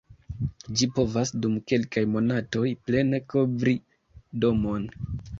[0.79, 3.75] Ĝi povas dum kelkaj monatoj plene kovri
[4.47, 4.89] domon.